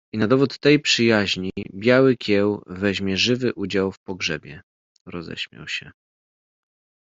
I 0.13 0.17
na 0.17 0.27
dowód 0.27 0.59
tej 0.59 0.79
przyjaźni 0.79 1.51
Biały 1.73 2.17
Kieł 2.17 2.63
weźmie 2.67 3.17
żywy 3.17 3.53
udział 3.53 3.91
w 3.91 3.99
pogrzebie 3.99 4.61
roześmiał 5.05 5.67
się 5.67 5.91